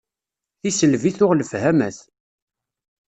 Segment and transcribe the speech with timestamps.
[0.59, 1.97] Tiselbi tuγ lefhamat.